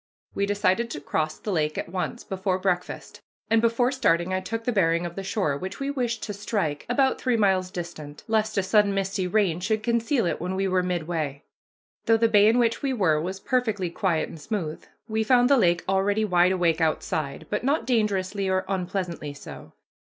[0.33, 4.63] We decided to cross the lake at once, before breakfast; and before starting I took
[4.63, 8.57] the bearing of the shore which we wished to strike, about three miles distant, lest
[8.57, 11.43] a sudden misty rain should conceal it when we were midway.
[12.07, 15.55] Though the bay in which we were was perfectly quiet and smooth, we found the
[15.57, 19.73] lake already wide awake outside, but not dangerously or unpleasantly so.